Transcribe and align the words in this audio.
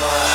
the 0.00 0.33